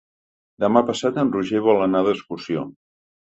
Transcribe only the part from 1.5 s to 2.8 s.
vol anar d'excursió.